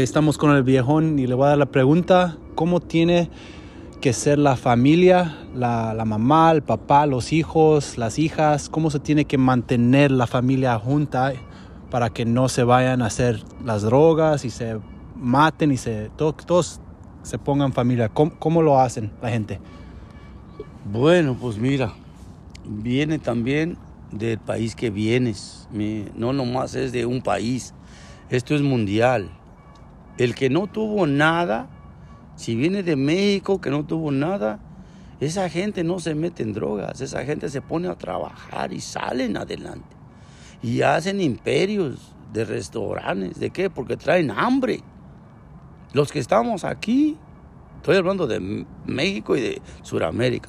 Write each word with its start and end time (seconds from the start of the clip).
estamos 0.00 0.38
con 0.38 0.54
el 0.54 0.62
viejón 0.62 1.18
y 1.18 1.26
le 1.26 1.34
voy 1.34 1.46
a 1.46 1.48
dar 1.50 1.58
la 1.58 1.66
pregunta, 1.66 2.38
¿cómo 2.54 2.80
tiene 2.80 3.28
que 4.00 4.12
ser 4.12 4.38
la 4.38 4.56
familia, 4.56 5.36
la, 5.54 5.92
la, 5.92 6.04
mamá, 6.06 6.50
el 6.52 6.62
papá, 6.62 7.04
los 7.04 7.32
hijos, 7.32 7.98
las 7.98 8.18
hijas? 8.18 8.70
¿Cómo 8.70 8.90
se 8.90 9.00
tiene 9.00 9.26
que 9.26 9.36
mantener 9.36 10.10
la 10.10 10.26
familia 10.26 10.78
junta 10.78 11.34
para 11.90 12.08
que 12.08 12.24
no 12.24 12.48
se 12.48 12.64
vayan 12.64 13.02
a 13.02 13.06
hacer 13.06 13.42
las 13.64 13.82
drogas 13.82 14.46
y 14.46 14.50
se 14.50 14.78
maten 15.14 15.72
y 15.72 15.76
se, 15.76 16.10
todos 16.16 16.80
se 17.22 17.38
pongan 17.38 17.72
familia? 17.72 18.08
¿Cómo, 18.08 18.32
¿Cómo 18.38 18.62
lo 18.62 18.80
hacen 18.80 19.10
la 19.20 19.28
gente? 19.28 19.60
Bueno, 20.90 21.36
pues 21.38 21.58
mira, 21.58 21.92
viene 22.64 23.18
también 23.18 23.76
del 24.10 24.38
país 24.38 24.74
que 24.74 24.90
vienes. 24.90 25.68
No 26.14 26.32
nomás 26.32 26.74
es 26.74 26.92
de 26.92 27.04
un 27.04 27.20
país. 27.20 27.74
Esto 28.30 28.54
es 28.54 28.62
mundial. 28.62 29.30
El 30.18 30.34
que 30.34 30.50
no 30.50 30.66
tuvo 30.66 31.06
nada, 31.06 31.68
si 32.36 32.54
viene 32.54 32.82
de 32.82 32.96
México 32.96 33.60
que 33.60 33.70
no 33.70 33.84
tuvo 33.84 34.10
nada, 34.10 34.60
esa 35.20 35.48
gente 35.48 35.84
no 35.84 36.00
se 36.00 36.14
mete 36.14 36.42
en 36.42 36.52
drogas. 36.52 37.00
Esa 37.00 37.24
gente 37.24 37.48
se 37.48 37.62
pone 37.62 37.88
a 37.88 37.94
trabajar 37.94 38.72
y 38.72 38.80
salen 38.80 39.36
adelante. 39.36 39.96
Y 40.62 40.82
hacen 40.82 41.20
imperios 41.20 42.12
de 42.32 42.44
restaurantes. 42.44 43.38
¿De 43.38 43.50
qué? 43.50 43.70
Porque 43.70 43.96
traen 43.96 44.30
hambre. 44.30 44.80
Los 45.92 46.10
que 46.10 46.18
estamos 46.18 46.64
aquí, 46.64 47.16
estoy 47.76 47.96
hablando 47.96 48.26
de 48.26 48.66
México 48.86 49.36
y 49.36 49.40
de 49.40 49.62
Sudamérica. 49.82 50.48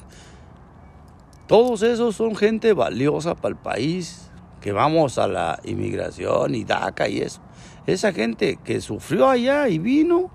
Todos 1.46 1.82
esos 1.82 2.16
son 2.16 2.34
gente 2.34 2.72
valiosa 2.72 3.34
para 3.34 3.54
el 3.54 3.60
país, 3.60 4.30
que 4.60 4.72
vamos 4.72 5.18
a 5.18 5.28
la 5.28 5.60
inmigración 5.64 6.54
y 6.54 6.64
DACA 6.64 7.08
y 7.08 7.18
eso. 7.18 7.42
Esa 7.86 8.12
gente 8.12 8.58
que 8.64 8.80
sufrió 8.80 9.28
allá 9.28 9.68
y 9.68 9.78
vino, 9.78 10.30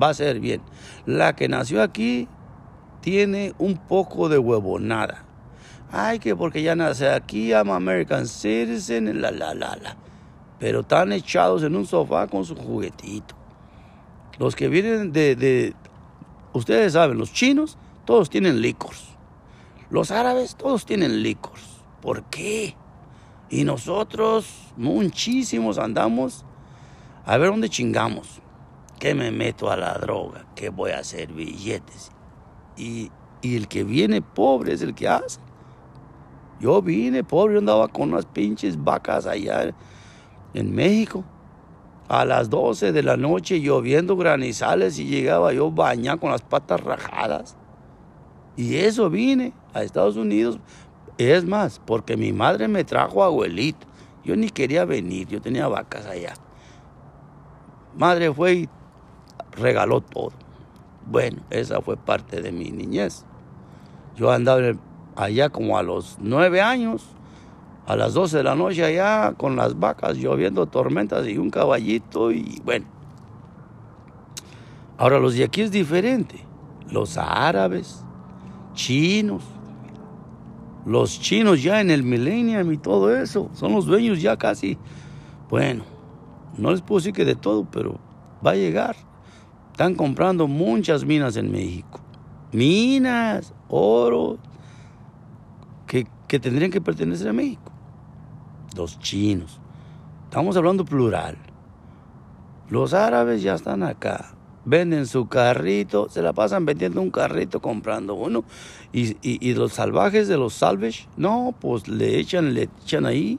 va 0.00 0.10
a 0.10 0.14
ser 0.14 0.40
bien. 0.40 0.62
La 1.06 1.34
que 1.34 1.48
nació 1.48 1.82
aquí 1.82 2.28
tiene 3.00 3.54
un 3.58 3.76
poco 3.76 4.28
de 4.28 4.38
huevonada. 4.38 5.24
Ay, 5.90 6.18
que 6.18 6.36
porque 6.36 6.62
ya 6.62 6.76
nace 6.76 7.08
aquí, 7.08 7.50
I'm 7.50 7.70
American 7.70 8.26
citizen, 8.26 9.20
la, 9.20 9.30
la, 9.30 9.54
la, 9.54 9.76
la. 9.76 9.96
Pero 10.58 10.80
están 10.80 11.12
echados 11.12 11.62
en 11.62 11.74
un 11.74 11.86
sofá 11.86 12.26
con 12.26 12.44
su 12.44 12.54
juguetito. 12.54 13.34
Los 14.38 14.54
que 14.54 14.68
vienen 14.68 15.12
de, 15.12 15.34
de 15.34 15.74
ustedes 16.52 16.92
saben, 16.92 17.18
los 17.18 17.32
chinos, 17.32 17.78
todos 18.04 18.30
tienen 18.30 18.60
licors. 18.60 19.16
Los 19.90 20.10
árabes 20.10 20.56
todos 20.56 20.84
tienen 20.84 21.22
licors. 21.22 21.82
¿Por 22.02 22.24
qué? 22.24 22.76
Y 23.50 23.64
nosotros, 23.64 24.72
muchísimos, 24.76 25.78
andamos 25.78 26.44
a 27.24 27.36
ver 27.38 27.50
dónde 27.50 27.68
chingamos. 27.68 28.40
¿Qué 28.98 29.14
me 29.14 29.30
meto 29.30 29.70
a 29.70 29.76
la 29.76 29.94
droga? 29.94 30.46
¿Qué 30.54 30.68
voy 30.70 30.90
a 30.90 30.98
hacer? 30.98 31.32
Billetes. 31.32 32.10
Y, 32.76 33.10
y 33.40 33.56
el 33.56 33.68
que 33.68 33.84
viene 33.84 34.20
pobre 34.20 34.72
es 34.72 34.82
el 34.82 34.94
que 34.94 35.08
hace. 35.08 35.40
Yo 36.60 36.82
vine 36.82 37.22
pobre, 37.22 37.58
andaba 37.58 37.88
con 37.88 38.12
unas 38.12 38.26
pinches 38.26 38.82
vacas 38.82 39.26
allá 39.26 39.72
en 40.54 40.74
México. 40.74 41.24
A 42.08 42.24
las 42.24 42.48
12 42.48 42.92
de 42.92 43.02
la 43.02 43.16
noche 43.16 43.60
lloviendo 43.60 44.16
granizales 44.16 44.98
y 44.98 45.04
llegaba 45.04 45.52
yo 45.52 45.70
bañado 45.70 46.18
con 46.20 46.30
las 46.30 46.42
patas 46.42 46.80
rajadas. 46.80 47.56
Y 48.56 48.76
eso 48.76 49.08
vine 49.08 49.52
a 49.72 49.82
Estados 49.82 50.16
Unidos. 50.16 50.58
Es 51.18 51.44
más, 51.44 51.80
porque 51.84 52.16
mi 52.16 52.32
madre 52.32 52.68
me 52.68 52.84
trajo 52.84 53.24
abuelito. 53.24 53.86
Yo 54.24 54.36
ni 54.36 54.50
quería 54.50 54.84
venir, 54.84 55.26
yo 55.26 55.40
tenía 55.40 55.66
vacas 55.66 56.06
allá. 56.06 56.34
Madre 57.96 58.32
fue 58.32 58.54
y 58.54 58.68
regaló 59.52 60.00
todo. 60.00 60.30
Bueno, 61.06 61.42
esa 61.50 61.80
fue 61.80 61.96
parte 61.96 62.40
de 62.40 62.52
mi 62.52 62.70
niñez. 62.70 63.24
Yo 64.16 64.30
andaba 64.30 64.60
allá 65.16 65.48
como 65.48 65.76
a 65.76 65.82
los 65.82 66.18
nueve 66.20 66.60
años, 66.60 67.04
a 67.86 67.96
las 67.96 68.14
doce 68.14 68.36
de 68.36 68.44
la 68.44 68.54
noche 68.54 68.84
allá 68.84 69.32
con 69.36 69.56
las 69.56 69.78
vacas, 69.78 70.18
lloviendo 70.18 70.66
tormentas 70.66 71.26
y 71.26 71.38
un 71.38 71.50
caballito 71.50 72.30
y 72.30 72.60
bueno. 72.64 72.86
Ahora 74.98 75.18
los 75.18 75.34
de 75.34 75.44
aquí 75.44 75.62
es 75.62 75.72
diferente. 75.72 76.44
Los 76.90 77.16
árabes, 77.16 78.04
chinos. 78.74 79.57
Los 80.88 81.20
chinos 81.20 81.62
ya 81.62 81.82
en 81.82 81.90
el 81.90 82.02
millennium 82.02 82.72
y 82.72 82.78
todo 82.78 83.14
eso, 83.14 83.50
son 83.52 83.74
los 83.74 83.84
dueños 83.84 84.22
ya 84.22 84.38
casi. 84.38 84.78
Bueno, 85.50 85.84
no 86.56 86.70
les 86.70 86.80
puedo 86.80 86.98
decir 86.98 87.12
que 87.12 87.26
de 87.26 87.34
todo, 87.34 87.66
pero 87.70 88.00
va 88.44 88.52
a 88.52 88.54
llegar. 88.54 88.96
Están 89.70 89.94
comprando 89.94 90.48
muchas 90.48 91.04
minas 91.04 91.36
en 91.36 91.52
México. 91.52 92.00
Minas, 92.52 93.52
oro, 93.68 94.38
que, 95.86 96.06
que 96.26 96.40
tendrían 96.40 96.70
que 96.70 96.80
pertenecer 96.80 97.28
a 97.28 97.32
México. 97.34 97.70
Los 98.74 98.98
chinos. 98.98 99.60
Estamos 100.24 100.56
hablando 100.56 100.86
plural. 100.86 101.36
Los 102.70 102.94
árabes 102.94 103.42
ya 103.42 103.54
están 103.54 103.82
acá 103.82 104.37
venden 104.68 105.06
su 105.06 105.28
carrito, 105.28 106.08
se 106.08 106.22
la 106.22 106.32
pasan 106.32 106.64
vendiendo 106.66 107.00
un 107.00 107.10
carrito, 107.10 107.60
comprando 107.60 108.14
uno. 108.14 108.44
Y, 108.92 109.16
y, 109.22 109.54
los 109.54 109.72
salvajes 109.72 110.28
de 110.28 110.36
los 110.36 110.54
salvage, 110.54 111.08
no, 111.16 111.54
pues 111.60 111.88
le 111.88 112.18
echan, 112.18 112.54
le 112.54 112.68
echan 112.84 113.06
ahí 113.06 113.38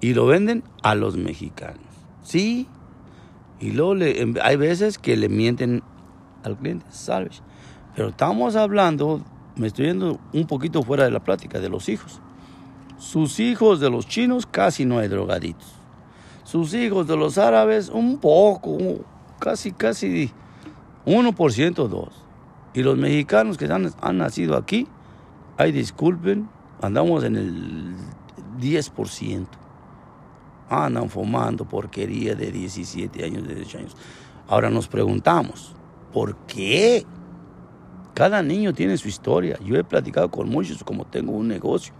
y 0.00 0.14
lo 0.14 0.26
venden 0.26 0.64
a 0.82 0.94
los 0.94 1.16
mexicanos. 1.16 1.82
Sí. 2.22 2.66
Y 3.60 3.72
luego 3.72 3.94
le, 3.94 4.34
hay 4.42 4.56
veces 4.56 4.98
que 4.98 5.16
le 5.16 5.28
mienten 5.28 5.82
al 6.44 6.56
cliente, 6.56 6.86
salvage. 6.90 7.40
Pero 7.94 8.08
estamos 8.08 8.54
hablando, 8.54 9.24
me 9.56 9.66
estoy 9.66 9.86
yendo 9.86 10.20
un 10.32 10.46
poquito 10.46 10.82
fuera 10.82 11.04
de 11.04 11.10
la 11.10 11.20
plática, 11.20 11.58
de 11.58 11.68
los 11.68 11.88
hijos. 11.88 12.20
Sus 12.98 13.40
hijos 13.40 13.80
de 13.80 13.90
los 13.90 14.06
chinos 14.06 14.46
casi 14.46 14.84
no 14.84 14.98
hay 14.98 15.08
drogaditos. 15.08 15.74
Sus 16.44 16.74
hijos 16.74 17.06
de 17.06 17.16
los 17.16 17.38
árabes 17.38 17.88
un 17.88 18.18
poco, 18.18 18.78
casi, 19.38 19.72
casi 19.72 20.32
1% 21.08 21.88
dos. 21.88 22.10
Y 22.74 22.82
los 22.82 22.96
mexicanos 22.96 23.56
que 23.56 23.64
han, 23.64 23.90
han 24.00 24.18
nacido 24.18 24.56
aquí, 24.56 24.86
ay 25.56 25.72
disculpen, 25.72 26.48
andamos 26.82 27.24
en 27.24 27.36
el 27.36 27.94
10%. 28.60 29.46
Andan 30.70 31.08
fumando 31.08 31.64
porquería 31.64 32.34
de 32.34 32.52
17 32.52 33.24
años, 33.24 33.48
de 33.48 33.54
18 33.54 33.78
años. 33.78 33.96
Ahora 34.48 34.68
nos 34.68 34.86
preguntamos, 34.86 35.74
¿por 36.12 36.36
qué? 36.46 37.06
Cada 38.14 38.42
niño 38.42 38.74
tiene 38.74 38.98
su 38.98 39.08
historia. 39.08 39.58
Yo 39.64 39.76
he 39.76 39.84
platicado 39.84 40.30
con 40.30 40.48
muchos, 40.50 40.84
como 40.84 41.06
tengo 41.06 41.32
un 41.32 41.48
negocio, 41.48 41.94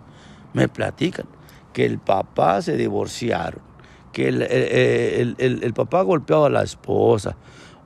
me 0.52 0.68
platican 0.68 1.26
que 1.72 1.86
el 1.86 1.98
papá 1.98 2.60
se 2.60 2.76
divorciaron, 2.76 3.62
que 4.12 4.28
el, 4.28 4.42
el, 4.42 5.34
el, 5.38 5.64
el 5.64 5.74
papá 5.74 6.02
golpeaba 6.02 6.48
a 6.48 6.50
la 6.50 6.62
esposa, 6.62 7.36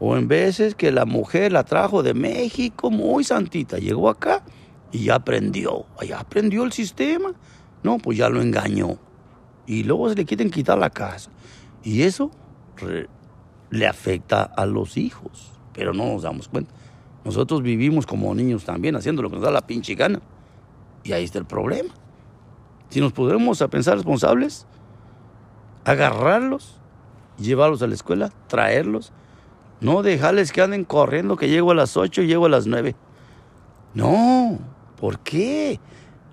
o 0.04 0.16
en 0.16 0.26
veces 0.26 0.74
que 0.74 0.90
la 0.90 1.04
mujer 1.04 1.52
la 1.52 1.62
trajo 1.62 2.02
de 2.02 2.12
México 2.12 2.90
muy 2.90 3.22
santita, 3.22 3.78
llegó 3.78 4.08
acá 4.08 4.42
y 4.90 5.04
ya 5.04 5.14
aprendió, 5.14 5.86
ya 6.04 6.18
aprendió 6.18 6.64
el 6.64 6.72
sistema. 6.72 7.32
No, 7.84 7.98
pues 7.98 8.18
ya 8.18 8.28
lo 8.28 8.42
engañó. 8.42 8.98
Y 9.64 9.84
luego 9.84 10.08
se 10.08 10.16
le 10.16 10.24
quieren 10.24 10.50
quitar 10.50 10.76
la 10.76 10.90
casa. 10.90 11.30
Y 11.84 12.02
eso 12.02 12.32
le 13.70 13.86
afecta 13.86 14.42
a 14.42 14.66
los 14.66 14.96
hijos, 14.96 15.52
pero 15.72 15.94
no 15.94 16.06
nos 16.06 16.22
damos 16.22 16.48
cuenta. 16.48 16.74
Nosotros 17.24 17.62
vivimos 17.62 18.04
como 18.04 18.34
niños 18.34 18.64
también, 18.64 18.96
haciendo 18.96 19.22
lo 19.22 19.30
que 19.30 19.36
nos 19.36 19.44
da 19.44 19.52
la 19.52 19.68
pinche 19.68 19.94
gana. 19.94 20.20
Y 21.04 21.12
ahí 21.12 21.22
está 21.22 21.38
el 21.38 21.46
problema. 21.46 21.94
Si 22.88 23.00
nos 23.00 23.12
podemos 23.12 23.62
a 23.62 23.68
pensar 23.68 23.94
responsables, 23.94 24.66
agarrarlos, 25.84 26.80
llevarlos 27.38 27.82
a 27.82 27.86
la 27.86 27.94
escuela, 27.94 28.32
traerlos, 28.48 29.12
no 29.82 30.04
dejarles 30.04 30.52
que 30.52 30.62
anden 30.62 30.84
corriendo 30.84 31.36
que 31.36 31.48
llego 31.48 31.72
a 31.72 31.74
las 31.74 31.96
8 31.96 32.22
y 32.22 32.28
llego 32.28 32.46
a 32.46 32.48
las 32.48 32.68
9. 32.68 32.94
No, 33.94 34.56
¿por 34.96 35.18
qué? 35.18 35.80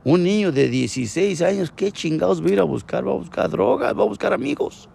Un 0.03 0.23
niño 0.23 0.51
de 0.51 0.69
16 0.69 1.41
años, 1.41 1.73
¿qué 1.75 1.91
chingados 1.91 2.43
va 2.43 2.47
a 2.47 2.51
ir 2.51 2.59
a 2.59 2.63
buscar? 2.63 3.07
Va 3.07 3.11
a 3.11 3.15
buscar 3.15 3.49
drogas, 3.49 3.97
va 3.97 4.03
a 4.03 4.05
buscar 4.05 4.33
amigos. 4.33 4.87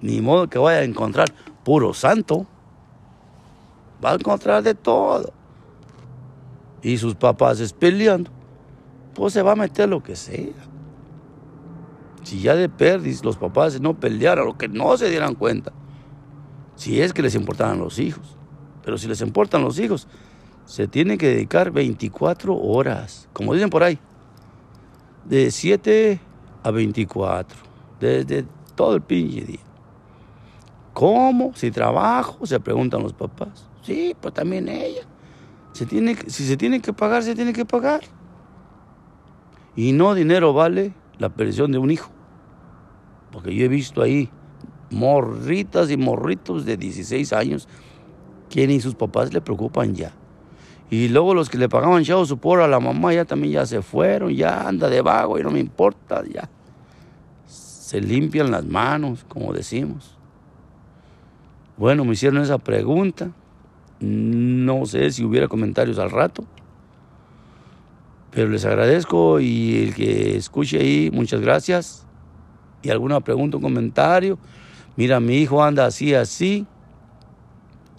Ni 0.00 0.22
modo 0.22 0.48
que 0.48 0.58
vaya 0.58 0.78
a 0.78 0.84
encontrar 0.84 1.28
puro 1.64 1.92
santo. 1.92 2.46
Va 4.02 4.12
a 4.12 4.14
encontrar 4.14 4.62
de 4.62 4.74
todo. 4.74 5.30
Y 6.82 6.96
sus 6.96 7.14
papás 7.14 7.60
es 7.60 7.74
peleando. 7.74 8.30
Pues 9.14 9.34
se 9.34 9.42
va 9.42 9.52
a 9.52 9.56
meter 9.56 9.90
lo 9.90 10.02
que 10.02 10.16
sea. 10.16 10.54
Si 12.22 12.40
ya 12.40 12.54
de 12.54 12.70
perdis 12.70 13.22
los 13.22 13.36
papás 13.36 13.78
no 13.82 14.00
pelearan, 14.00 14.46
lo 14.46 14.56
que 14.56 14.68
no 14.68 14.96
se 14.96 15.10
dieran 15.10 15.34
cuenta 15.34 15.74
si 16.82 17.00
es 17.00 17.12
que 17.12 17.22
les 17.22 17.36
importaran 17.36 17.78
los 17.78 18.00
hijos. 18.00 18.36
Pero 18.84 18.98
si 18.98 19.06
les 19.06 19.20
importan 19.20 19.62
los 19.62 19.78
hijos, 19.78 20.08
se 20.64 20.88
tienen 20.88 21.16
que 21.16 21.28
dedicar 21.28 21.70
24 21.70 22.56
horas, 22.56 23.28
como 23.32 23.54
dicen 23.54 23.70
por 23.70 23.84
ahí, 23.84 24.00
de 25.24 25.52
7 25.52 26.18
a 26.64 26.70
24, 26.72 27.56
desde 28.00 28.44
todo 28.74 28.96
el 28.96 29.02
pinche 29.02 29.42
día. 29.42 29.60
¿Cómo? 30.92 31.52
Si 31.54 31.70
trabajo, 31.70 32.44
se 32.46 32.58
preguntan 32.58 33.04
los 33.04 33.12
papás. 33.12 33.70
Sí, 33.82 34.16
pues 34.20 34.34
también 34.34 34.68
ella. 34.68 35.02
Si 35.72 35.84
se 35.84 36.56
tiene 36.56 36.80
que 36.80 36.92
pagar, 36.92 37.22
se 37.22 37.36
tiene 37.36 37.52
que 37.52 37.64
pagar. 37.64 38.00
Y 39.76 39.92
no 39.92 40.14
dinero 40.14 40.52
vale 40.52 40.94
la 41.18 41.28
perdición 41.28 41.70
de 41.70 41.78
un 41.78 41.92
hijo. 41.92 42.10
Porque 43.30 43.54
yo 43.54 43.66
he 43.66 43.68
visto 43.68 44.02
ahí 44.02 44.28
morritas 44.92 45.90
y 45.90 45.96
morritos 45.96 46.64
de 46.64 46.76
16 46.76 47.32
años 47.32 47.68
que 48.48 48.66
ni 48.66 48.80
sus 48.80 48.94
papás 48.94 49.32
le 49.32 49.40
preocupan 49.40 49.94
ya. 49.94 50.12
Y 50.90 51.08
luego 51.08 51.32
los 51.32 51.48
que 51.48 51.56
le 51.56 51.70
pagaban 51.70 52.04
chavo 52.04 52.26
su 52.26 52.38
a 52.60 52.68
la 52.68 52.78
mamá 52.78 53.14
ya 53.14 53.24
también 53.24 53.54
ya 53.54 53.64
se 53.64 53.80
fueron, 53.80 54.30
ya 54.34 54.68
anda 54.68 54.90
de 54.90 55.00
vago 55.00 55.38
y 55.38 55.42
no 55.42 55.50
me 55.50 55.58
importa, 55.58 56.22
ya. 56.30 56.50
Se 57.46 57.98
limpian 57.98 58.50
las 58.50 58.66
manos, 58.66 59.24
como 59.26 59.54
decimos. 59.54 60.18
Bueno, 61.78 62.04
me 62.04 62.12
hicieron 62.12 62.42
esa 62.42 62.58
pregunta. 62.58 63.30
No 64.00 64.84
sé 64.84 65.10
si 65.12 65.24
hubiera 65.24 65.48
comentarios 65.48 65.98
al 65.98 66.10
rato. 66.10 66.44
Pero 68.30 68.50
les 68.50 68.64
agradezco 68.66 69.40
y 69.40 69.84
el 69.84 69.94
que 69.94 70.36
escuche 70.36 70.78
ahí, 70.78 71.10
muchas 71.10 71.40
gracias. 71.40 72.06
Y 72.82 72.90
alguna 72.90 73.20
pregunta 73.20 73.56
o 73.56 73.60
comentario. 73.60 74.38
Mira, 74.96 75.20
mi 75.20 75.36
hijo 75.36 75.62
anda 75.62 75.86
así, 75.86 76.14
así. 76.14 76.66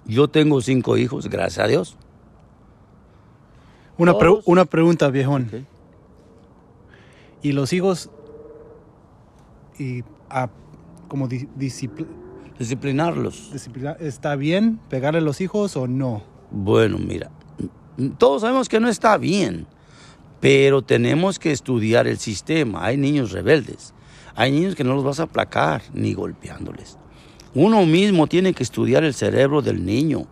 Yo 0.06 0.28
tengo 0.28 0.62
cinco 0.62 0.98
hijos, 0.98 1.30
gracias 1.30 1.66
a 1.66 1.68
Dios. 1.68 1.98
Una, 3.98 4.14
una 4.46 4.66
pregunta, 4.66 5.10
viejón. 5.10 5.66
¿Y 7.42 7.52
los 7.52 7.74
hijos, 7.74 8.10
y, 9.78 10.04
como 11.08 11.28
disciplinarlos? 11.28 13.52
¿Está 14.00 14.36
bien 14.36 14.80
pegarle 14.90 15.20
a 15.20 15.22
los 15.22 15.42
hijos 15.42 15.78
o 15.78 15.88
no? 15.88 16.24
Bueno, 16.52 16.98
mira, 16.98 17.30
todos 18.18 18.42
sabemos 18.42 18.70
que 18.70 18.80
no 18.80 18.88
está 18.88 19.18
bien, 19.18 19.68
pero 20.40 20.82
tenemos 20.82 21.40
que 21.40 21.52
estudiar 21.52 22.08
el 22.08 22.18
sistema. 22.18 22.86
Hay 22.86 22.98
niños 22.98 23.32
rebeldes, 23.32 23.94
hay 24.36 24.52
niños 24.52 24.76
que 24.76 24.84
no 24.84 24.96
los 24.96 25.04
vas 25.04 25.20
a 25.20 25.24
aplacar 25.24 25.84
ni 25.94 26.14
golpeándoles. 26.14 26.98
Uno 27.56 27.86
mismo 27.86 28.28
tiene 28.28 28.54
que 28.54 28.64
estudiar 28.64 29.04
el 29.04 29.14
cerebro 29.14 29.62
del 29.62 29.86
niño, 29.86 30.26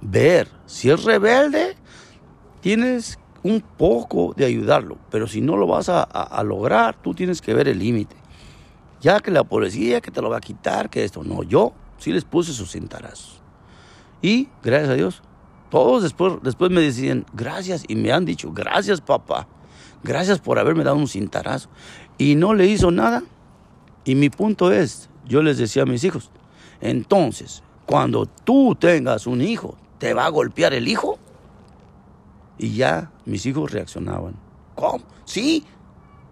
ver 0.00 0.48
si 0.66 0.90
es 0.90 1.04
rebelde, 1.04 1.76
tienes 2.60 3.18
un 3.44 3.60
poco 3.60 4.34
de 4.36 4.44
ayudarlo, 4.44 4.98
pero 5.10 5.26
si 5.26 5.40
no 5.40 5.56
lo 5.56 5.66
vas 5.66 5.88
a, 5.88 6.42
lograr, 6.44 7.00
tú 7.00 7.14
tienes 7.14 7.40
que 7.40 7.54
ver 7.54 7.68
el 7.68 7.78
límite. 7.78 8.16
Ya 9.00 9.20
que 9.20 9.30
la 9.30 9.44
policía 9.44 10.00
que 10.00 10.10
te 10.10 10.22
lo 10.22 10.30
va 10.30 10.36
a 10.38 10.40
quitar, 10.40 10.90
que 10.90 11.04
esto, 11.04 11.24
no, 11.24 11.42
yo 11.42 11.72
sí 11.98 12.12
les 12.12 12.24
puse 12.24 12.52
sus 12.52 12.72
cintarazos. 12.72 13.40
Y 14.20 14.48
gracias 14.62 14.90
a 14.90 14.94
Dios, 14.94 15.22
todos 15.70 16.02
después, 16.02 16.34
después 16.42 16.70
me 16.70 16.80
decían 16.80 17.26
gracias 17.32 17.84
y 17.88 17.96
me 17.96 18.12
han 18.12 18.24
dicho 18.24 18.52
gracias 18.52 19.00
papá, 19.00 19.48
gracias 20.04 20.38
por 20.38 20.58
haberme 20.58 20.84
dado 20.84 20.96
un 20.96 21.08
cintarazo. 21.08 21.68
Y 22.22 22.36
no 22.36 22.54
le 22.54 22.68
hizo 22.68 22.92
nada. 22.92 23.24
Y 24.04 24.14
mi 24.14 24.30
punto 24.30 24.70
es, 24.70 25.10
yo 25.26 25.42
les 25.42 25.58
decía 25.58 25.82
a 25.82 25.86
mis 25.86 26.04
hijos, 26.04 26.30
entonces, 26.80 27.64
cuando 27.84 28.26
tú 28.26 28.76
tengas 28.76 29.26
un 29.26 29.42
hijo, 29.42 29.76
¿te 29.98 30.14
va 30.14 30.26
a 30.26 30.28
golpear 30.28 30.72
el 30.72 30.86
hijo? 30.86 31.18
Y 32.58 32.76
ya 32.76 33.10
mis 33.24 33.44
hijos 33.44 33.72
reaccionaban. 33.72 34.36
¿Cómo? 34.76 35.02
Sí. 35.24 35.64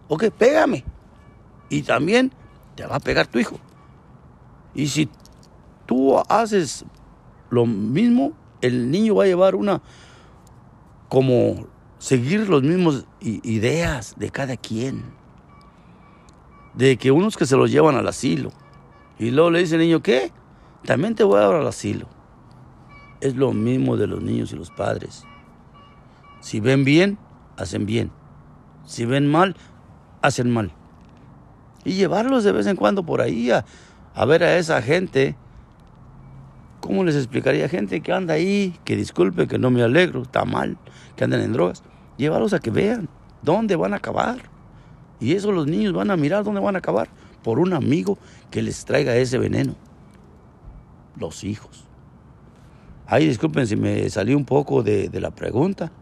Ok, 0.06 0.26
pégame. 0.30 0.84
Y 1.68 1.82
también 1.82 2.30
te 2.76 2.86
va 2.86 2.94
a 2.94 3.00
pegar 3.00 3.26
tu 3.26 3.40
hijo. 3.40 3.58
Y 4.76 4.86
si 4.86 5.08
tú 5.86 6.18
haces 6.28 6.84
lo 7.50 7.66
mismo, 7.66 8.32
el 8.60 8.92
niño 8.92 9.16
va 9.16 9.24
a 9.24 9.26
llevar 9.26 9.56
una, 9.56 9.82
como 11.08 11.66
seguir 11.98 12.48
los 12.48 12.62
mismos 12.62 13.06
ideas 13.20 14.14
de 14.16 14.30
cada 14.30 14.56
quien. 14.56 15.18
De 16.80 16.96
que 16.96 17.10
unos 17.10 17.36
que 17.36 17.44
se 17.44 17.58
los 17.58 17.70
llevan 17.70 17.96
al 17.96 18.08
asilo. 18.08 18.52
Y 19.18 19.32
luego 19.32 19.50
le 19.50 19.58
dice 19.58 19.74
el 19.74 19.82
niño, 19.82 20.00
¿qué? 20.00 20.32
También 20.86 21.14
te 21.14 21.24
voy 21.24 21.36
a 21.36 21.42
dar 21.42 21.56
al 21.56 21.66
asilo. 21.66 22.06
Es 23.20 23.36
lo 23.36 23.52
mismo 23.52 23.98
de 23.98 24.06
los 24.06 24.22
niños 24.22 24.50
y 24.54 24.56
los 24.56 24.70
padres. 24.70 25.24
Si 26.40 26.58
ven 26.58 26.84
bien, 26.84 27.18
hacen 27.58 27.84
bien. 27.84 28.10
Si 28.86 29.04
ven 29.04 29.30
mal, 29.30 29.56
hacen 30.22 30.50
mal. 30.50 30.72
Y 31.84 31.96
llevarlos 31.96 32.44
de 32.44 32.52
vez 32.52 32.66
en 32.66 32.76
cuando 32.76 33.02
por 33.02 33.20
ahí 33.20 33.50
a, 33.50 34.24
ver 34.24 34.42
a 34.42 34.56
esa 34.56 34.80
gente. 34.80 35.36
¿Cómo 36.80 37.04
les 37.04 37.14
explicaría 37.14 37.68
gente 37.68 38.00
que 38.00 38.10
anda 38.10 38.32
ahí, 38.32 38.74
que 38.86 38.96
disculpe, 38.96 39.46
que 39.46 39.58
no 39.58 39.70
me 39.70 39.82
alegro, 39.82 40.22
está 40.22 40.46
mal, 40.46 40.78
que 41.14 41.24
andan 41.24 41.42
en 41.42 41.52
drogas? 41.52 41.82
Llevarlos 42.16 42.54
a 42.54 42.58
que 42.58 42.70
vean 42.70 43.10
dónde 43.42 43.76
van 43.76 43.92
a 43.92 43.96
acabar. 43.96 44.38
Y 45.20 45.34
eso 45.34 45.52
los 45.52 45.66
niños 45.66 45.92
van 45.92 46.10
a 46.10 46.16
mirar 46.16 46.44
dónde 46.44 46.60
van 46.60 46.76
a 46.76 46.78
acabar 46.78 47.08
por 47.42 47.58
un 47.58 47.72
amigo 47.72 48.18
que 48.50 48.62
les 48.62 48.84
traiga 48.84 49.16
ese 49.16 49.38
veneno. 49.38 49.74
Los 51.16 51.44
hijos. 51.44 51.84
Ay, 53.06 53.26
disculpen 53.26 53.66
si 53.66 53.76
me 53.76 54.08
salí 54.08 54.34
un 54.34 54.44
poco 54.44 54.82
de 54.82 55.10
la 55.20 55.30
pregunta 55.30 55.92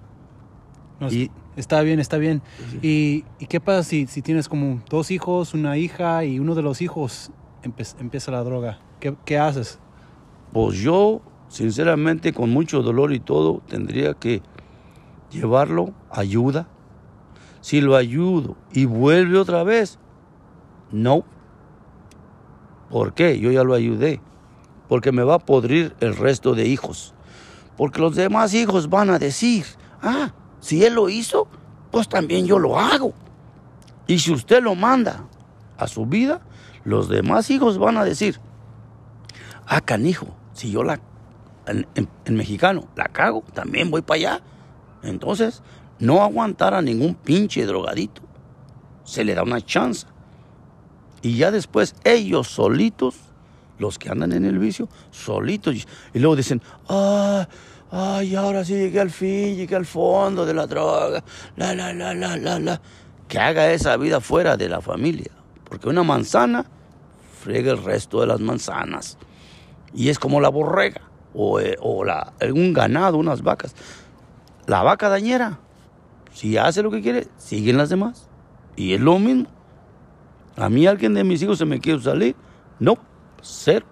y, 1.11 1.31
está 1.57 1.83
bien, 1.83 2.01
está 2.01 2.19
bien. 2.19 2.43
¿Y, 2.83 3.23
qué 3.49 3.61
pasa 3.61 3.83
si, 3.83 4.07
si, 4.07 4.23
tienes 4.23 4.49
como 4.49 4.83
dos 4.89 5.11
hijos, 5.11 5.55
una 5.55 5.77
hija 5.77 6.25
y 6.25 6.39
uno 6.39 6.55
de 6.55 6.63
los 6.63 6.83
hijos 6.83 7.31
empieza 7.63 8.31
la 8.31 8.43
droga? 8.43 8.81
¿Qué, 9.01 9.15
¿Qué, 9.25 9.39
haces? 9.39 9.79
Pues 10.53 10.79
yo, 10.79 11.21
sinceramente, 11.49 12.33
con 12.33 12.51
mucho 12.51 12.83
dolor 12.83 13.13
y 13.13 13.21
todo, 13.21 13.63
tendría 13.69 14.15
que 14.15 14.43
llevarlo 15.31 15.93
ayuda. 16.11 16.69
Si 17.69 17.83
lo 17.83 17.97
ayudo 17.97 18.57
y 18.73 18.87
vuelve 18.87 19.37
otra 19.37 19.63
vez, 19.63 19.99
no. 20.91 21.23
¿Por 22.89 23.13
qué? 23.13 23.39
Yo 23.39 23.51
ya 23.51 23.63
lo 23.63 23.75
ayudé. 23.75 24.23
Porque 24.89 25.13
me 25.13 25.23
va 25.23 25.35
a 25.35 25.39
podrir 25.39 25.95
el 26.01 26.17
resto 26.17 26.55
de 26.55 26.65
hijos. 26.65 27.13
Porque 27.77 28.01
los 28.01 28.17
demás 28.17 28.55
hijos 28.55 28.89
van 28.89 29.11
a 29.11 29.19
decir, 29.19 29.67
ah, 30.01 30.33
si 30.61 30.83
Él 30.83 30.95
lo 30.95 31.11
hizo, 31.11 31.47
pues 31.91 32.09
también 32.09 32.47
yo 32.47 32.59
lo 32.59 32.79
hago. 32.79 33.13
Y 34.07 34.21
si 34.21 34.33
usted 34.33 34.63
lo 34.63 34.75
manda 34.75 35.27
a 35.77 35.89
su 35.89 36.07
vida, 36.07 36.41
los 36.85 37.11
demás 37.11 37.51
hijos 37.51 37.77
van 37.77 37.99
a 37.99 38.05
decir, 38.07 38.41
ah, 39.67 39.83
canijo, 39.83 40.29
si 40.55 40.71
yo 40.71 40.85
la, 40.85 41.01
en, 41.67 42.09
mexicano, 42.35 42.89
la 42.97 43.09
cago, 43.09 43.45
también 43.53 43.91
voy 43.91 44.01
para 44.01 44.17
allá. 44.17 44.43
Entonces, 45.03 45.63
no 45.99 46.23
aguantar 46.23 46.75
a 46.75 46.83
ningún 46.83 47.15
pinche 47.15 47.65
drogadito. 47.67 48.23
Se 49.05 49.25
le 49.25 49.35
da 49.35 49.43
una 49.43 49.61
chance. 49.61 50.07
Y 51.23 51.37
ya 51.37 51.51
después 51.51 51.95
ellos 52.05 52.49
solitos, 52.49 53.17
los 53.79 53.99
que 53.99 54.09
andan 54.09 54.33
en 54.33 54.45
el 54.45 54.59
vicio, 54.59 54.89
solitos. 55.11 55.75
Y 56.15 56.19
luego 56.19 56.37
dicen, 56.37 56.63
ah, 56.89 57.49
ay, 57.91 58.35
ahora 58.35 58.65
sí 58.65 58.75
llegué 58.75 59.01
al 59.01 59.11
fin, 59.11 59.57
llegué 59.57 59.77
al 59.77 59.87
fondo 59.87 60.47
de 60.47 60.55
la 60.55 60.67
droga, 60.67 61.25
la, 61.57 61.75
la, 61.75 61.93
la, 61.93 62.15
la, 62.15 62.37
la, 62.37 62.59
la. 62.59 62.81
Que 63.27 63.39
haga 63.39 63.73
esa 63.73 63.97
vida 63.97 64.21
fuera 64.21 64.57
de 64.57 64.69
la 64.69 64.81
familia. 64.81 65.33
Porque 65.65 65.89
una 65.89 66.03
manzana 66.03 66.65
frega 67.41 67.73
el 67.73 67.83
resto 67.83 68.21
de 68.21 68.27
las 68.27 68.41
manzanas. 68.41 69.19
Y 69.95 70.09
es 70.09 70.19
como 70.19 70.41
la 70.41 70.49
borrega 70.49 71.03
o, 71.35 71.61
eh, 71.61 71.77
la, 72.05 72.33
un 72.53 72.73
ganado, 72.73 73.17
unas 73.17 73.43
vacas. 73.43 73.75
La 74.67 74.83
vaca 74.83 75.09
dañera, 75.09 75.59
si 76.39 76.57
hace 76.57 76.85
lo 76.85 76.93
que 76.93 77.03
quiere, 77.03 77.27
siguen 77.37 77.79
las 77.79 77.89
demás. 77.89 78.29
Y 78.77 78.95
es 78.95 79.01
lo 79.01 79.19
mismo. 79.19 79.49
A 80.57 80.69
mí 80.69 80.87
alguien 80.87 81.13
de 81.15 81.25
mis 81.25 81.43
hijos 81.43 81.59
se 81.59 81.65
me 81.65 81.81
quiere 81.81 82.01
salir. 82.01 82.37
No, 82.79 82.97
cero. 83.43 83.85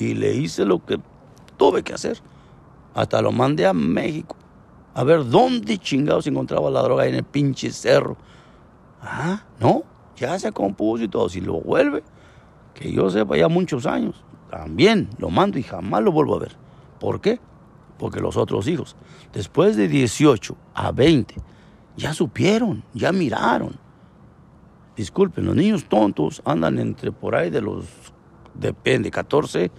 Y 0.00 0.14
le 0.14 0.34
hice 0.34 0.64
lo 0.64 0.84
que 0.84 0.98
tuve 1.56 1.84
que 1.84 1.94
hacer. 1.94 2.20
Hasta 2.94 3.22
lo 3.22 3.30
mandé 3.30 3.64
a 3.64 3.72
México. 3.72 4.34
A 4.92 5.04
ver 5.04 5.24
dónde 5.24 5.78
chingados 5.78 6.26
encontraba 6.26 6.68
la 6.68 6.82
droga 6.82 7.06
en 7.06 7.14
el 7.14 7.22
pinche 7.22 7.70
cerro. 7.70 8.16
Ah, 9.00 9.44
no, 9.60 9.84
ya 10.16 10.36
se 10.36 10.50
compuso 10.50 11.04
y 11.04 11.08
todo. 11.08 11.28
Si 11.28 11.40
lo 11.40 11.60
vuelve, 11.60 12.02
que 12.74 12.90
yo 12.90 13.08
sepa 13.08 13.36
ya 13.36 13.46
muchos 13.46 13.86
años, 13.86 14.24
también 14.50 15.08
lo 15.18 15.30
mando 15.30 15.60
y 15.60 15.62
jamás 15.62 16.02
lo 16.02 16.10
vuelvo 16.10 16.34
a 16.34 16.40
ver. 16.40 16.56
¿Por 16.98 17.20
qué? 17.20 17.38
Porque 18.00 18.18
los 18.18 18.38
otros 18.38 18.66
hijos, 18.66 18.96
después 19.30 19.76
de 19.76 19.86
18 19.86 20.56
a 20.72 20.90
20, 20.90 21.34
ya 21.98 22.14
supieron, 22.14 22.82
ya 22.94 23.12
miraron. 23.12 23.78
Disculpen, 24.96 25.44
los 25.44 25.54
niños 25.54 25.84
tontos 25.84 26.40
andan 26.46 26.78
entre 26.78 27.12
por 27.12 27.34
ahí 27.34 27.50
de 27.50 27.60
los, 27.60 27.84
depende, 28.54 29.10
14 29.10 29.70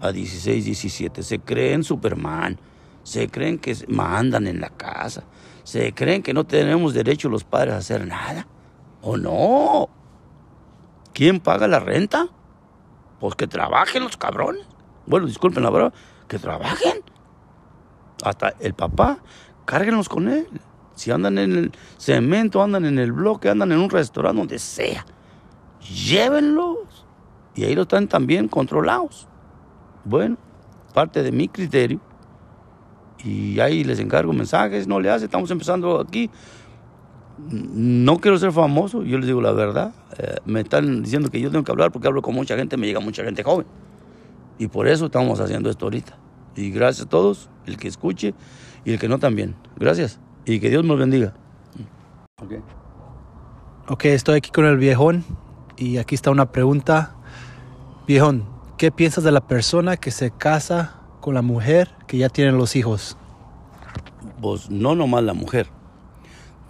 a 0.00 0.12
16, 0.12 0.64
17. 0.66 1.24
Se 1.24 1.40
creen 1.40 1.82
Superman, 1.82 2.60
se 3.02 3.28
creen 3.28 3.58
que 3.58 3.76
mandan 3.88 4.46
en 4.46 4.60
la 4.60 4.70
casa, 4.70 5.24
se 5.64 5.92
creen 5.94 6.22
que 6.22 6.32
no 6.32 6.44
tenemos 6.44 6.94
derecho 6.94 7.28
los 7.28 7.42
padres 7.42 7.74
a 7.74 7.78
hacer 7.78 8.06
nada. 8.06 8.46
¿O 9.02 9.16
no? 9.16 9.88
¿Quién 11.12 11.40
paga 11.40 11.66
la 11.66 11.80
renta? 11.80 12.28
Pues 13.18 13.34
que 13.34 13.48
trabajen 13.48 14.04
los 14.04 14.16
cabrones. 14.16 14.64
Bueno, 15.06 15.26
disculpen 15.26 15.64
la 15.64 15.70
verdad, 15.70 15.92
que 16.28 16.38
trabajen. 16.38 17.03
Hasta 18.24 18.54
el 18.58 18.72
papá, 18.72 19.18
cárguenlos 19.66 20.08
con 20.08 20.28
él. 20.28 20.48
Si 20.94 21.10
andan 21.10 21.36
en 21.38 21.52
el 21.52 21.72
cemento, 21.98 22.62
andan 22.62 22.86
en 22.86 22.98
el 22.98 23.12
bloque, 23.12 23.50
andan 23.50 23.70
en 23.72 23.78
un 23.78 23.90
restaurante, 23.90 24.38
donde 24.38 24.58
sea, 24.58 25.04
llévenlos. 25.80 27.06
Y 27.54 27.64
ahí 27.64 27.74
lo 27.74 27.82
están 27.82 28.08
también 28.08 28.48
controlados. 28.48 29.28
Bueno, 30.04 30.38
parte 30.94 31.22
de 31.22 31.32
mi 31.32 31.48
criterio. 31.48 32.00
Y 33.22 33.60
ahí 33.60 33.84
les 33.84 33.98
encargo 33.98 34.32
mensajes, 34.32 34.88
no 34.88 35.00
le 35.00 35.10
hace, 35.10 35.26
estamos 35.26 35.50
empezando 35.50 36.00
aquí. 36.00 36.30
No 37.36 38.18
quiero 38.18 38.38
ser 38.38 38.52
famoso, 38.52 39.02
yo 39.02 39.18
les 39.18 39.26
digo 39.26 39.42
la 39.42 39.52
verdad. 39.52 39.92
Eh, 40.18 40.36
me 40.46 40.60
están 40.60 41.02
diciendo 41.02 41.30
que 41.30 41.40
yo 41.40 41.50
tengo 41.50 41.64
que 41.64 41.72
hablar 41.72 41.92
porque 41.92 42.08
hablo 42.08 42.22
con 42.22 42.34
mucha 42.34 42.56
gente, 42.56 42.78
me 42.78 42.86
llega 42.86 43.00
mucha 43.00 43.22
gente 43.22 43.42
joven. 43.42 43.66
Y 44.58 44.68
por 44.68 44.88
eso 44.88 45.06
estamos 45.06 45.40
haciendo 45.40 45.68
esto 45.68 45.86
ahorita. 45.86 46.23
Y 46.56 46.70
gracias 46.70 47.06
a 47.06 47.08
todos, 47.08 47.50
el 47.66 47.76
que 47.76 47.88
escuche 47.88 48.34
y 48.84 48.92
el 48.92 48.98
que 48.98 49.08
no 49.08 49.18
también. 49.18 49.56
Gracias. 49.76 50.20
Y 50.44 50.60
que 50.60 50.70
Dios 50.70 50.84
nos 50.84 50.98
bendiga. 50.98 51.34
Ok. 52.42 52.52
Ok, 53.88 54.04
estoy 54.06 54.36
aquí 54.36 54.50
con 54.50 54.64
el 54.64 54.76
viejón 54.76 55.24
y 55.76 55.98
aquí 55.98 56.14
está 56.14 56.30
una 56.30 56.52
pregunta. 56.52 57.16
Viejón, 58.06 58.46
¿qué 58.78 58.90
piensas 58.90 59.24
de 59.24 59.32
la 59.32 59.46
persona 59.46 59.96
que 59.96 60.10
se 60.10 60.30
casa 60.30 61.00
con 61.20 61.34
la 61.34 61.42
mujer 61.42 61.90
que 62.06 62.18
ya 62.18 62.28
tiene 62.28 62.52
los 62.52 62.76
hijos? 62.76 63.16
Pues 64.40 64.70
no 64.70 64.94
nomás 64.94 65.24
la 65.24 65.34
mujer. 65.34 65.68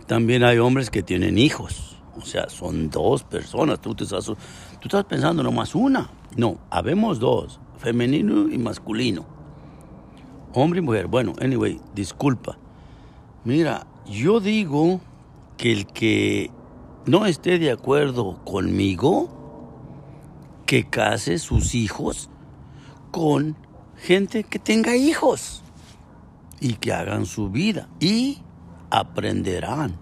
También 0.06 0.44
hay 0.44 0.58
hombres 0.58 0.90
que 0.90 1.02
tienen 1.02 1.38
hijos. 1.38 2.02
O 2.16 2.24
sea, 2.24 2.48
son 2.48 2.90
dos 2.90 3.24
personas. 3.24 3.80
Tú, 3.80 3.94
te 3.94 4.04
estás, 4.04 4.26
tú 4.26 4.36
estás 4.82 5.04
pensando 5.04 5.42
nomás 5.42 5.74
una. 5.74 6.10
No, 6.36 6.58
habemos 6.70 7.18
dos 7.18 7.60
femenino 7.84 8.48
y 8.50 8.56
masculino. 8.56 9.26
Hombre 10.54 10.78
y 10.78 10.82
mujer. 10.82 11.08
Bueno, 11.08 11.34
anyway, 11.40 11.80
disculpa. 11.94 12.56
Mira, 13.44 13.88
yo 14.06 14.38
digo 14.38 15.00
que 15.56 15.72
el 15.72 15.86
que 15.86 16.50
no 17.06 17.26
esté 17.26 17.58
de 17.58 17.72
acuerdo 17.72 18.42
conmigo, 18.44 19.28
que 20.64 20.88
case 20.88 21.38
sus 21.38 21.74
hijos 21.74 22.30
con 23.10 23.56
gente 23.98 24.44
que 24.44 24.58
tenga 24.60 24.96
hijos 24.96 25.62
y 26.60 26.74
que 26.74 26.92
hagan 26.92 27.26
su 27.26 27.50
vida 27.50 27.88
y 27.98 28.38
aprenderán. 28.90 29.98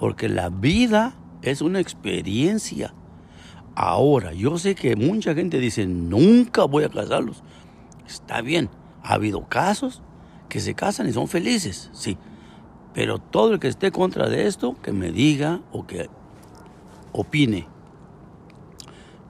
Porque 0.00 0.28
la 0.28 0.48
vida 0.48 1.14
es 1.42 1.60
una 1.60 1.80
experiencia. 1.80 2.94
Ahora, 3.74 4.32
yo 4.32 4.56
sé 4.56 4.74
que 4.74 4.96
mucha 4.96 5.34
gente 5.34 5.60
dice, 5.60 5.86
nunca 5.86 6.64
voy 6.64 6.84
a 6.84 6.88
casarlos. 6.88 7.42
Está 8.06 8.40
bien, 8.40 8.70
ha 9.06 9.14
habido 9.14 9.48
casos 9.48 10.02
que 10.48 10.58
se 10.58 10.74
casan 10.74 11.08
y 11.08 11.12
son 11.12 11.28
felices, 11.28 11.90
sí. 11.92 12.18
Pero 12.92 13.18
todo 13.18 13.54
el 13.54 13.60
que 13.60 13.68
esté 13.68 13.92
contra 13.92 14.28
de 14.28 14.46
esto, 14.46 14.74
que 14.82 14.92
me 14.92 15.12
diga 15.12 15.60
o 15.70 15.86
que 15.86 16.10
opine. 17.12 17.68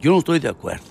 Yo 0.00 0.12
no 0.12 0.18
estoy 0.18 0.38
de 0.38 0.48
acuerdo. 0.48 0.86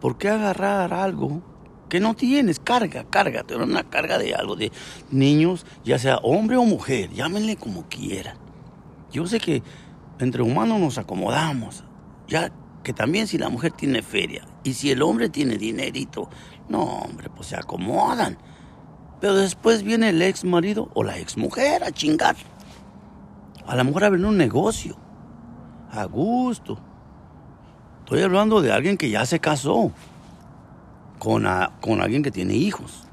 ¿Por 0.00 0.18
qué 0.18 0.30
agarrar 0.30 0.92
algo 0.92 1.42
que 1.88 2.00
no 2.00 2.14
tienes? 2.14 2.58
Carga, 2.58 3.04
cárgate, 3.04 3.54
una 3.54 3.84
carga 3.84 4.18
de 4.18 4.34
algo, 4.34 4.56
de 4.56 4.72
niños, 5.10 5.64
ya 5.84 5.98
sea 5.98 6.16
hombre 6.18 6.56
o 6.56 6.64
mujer, 6.64 7.10
llámenle 7.10 7.56
como 7.56 7.84
quieran. 7.88 8.36
Yo 9.12 9.26
sé 9.26 9.38
que 9.38 9.62
entre 10.18 10.42
humanos 10.42 10.80
nos 10.80 10.98
acomodamos, 10.98 11.84
ya 12.26 12.50
que 12.82 12.92
también 12.92 13.26
si 13.26 13.38
la 13.38 13.48
mujer 13.48 13.72
tiene 13.72 14.02
feria 14.02 14.46
y 14.64 14.74
si 14.74 14.90
el 14.90 15.02
hombre 15.02 15.28
tiene 15.28 15.56
dinerito, 15.56 16.28
no, 16.68 16.82
hombre, 16.82 17.28
pues 17.30 17.48
se 17.48 17.56
acomodan. 17.56 18.38
Pero 19.20 19.34
después 19.34 19.82
viene 19.82 20.10
el 20.10 20.22
ex 20.22 20.44
marido 20.44 20.90
o 20.94 21.02
la 21.02 21.18
ex 21.18 21.36
mujer 21.36 21.84
a 21.84 21.90
chingar. 21.90 22.36
A 23.66 23.76
la 23.76 23.84
mujer 23.84 24.04
a 24.04 24.10
ver 24.10 24.24
un 24.24 24.38
negocio. 24.38 24.96
A 25.90 26.04
gusto. 26.04 26.78
Estoy 28.00 28.22
hablando 28.22 28.62
de 28.62 28.72
alguien 28.72 28.96
que 28.96 29.10
ya 29.10 29.26
se 29.26 29.40
casó. 29.40 29.92
Con, 31.18 31.46
con 31.80 32.00
alguien 32.00 32.22
que 32.22 32.30
tiene 32.30 32.54
hijos. 32.54 33.04